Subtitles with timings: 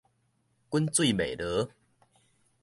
[0.71, 1.69] 滾水袂濁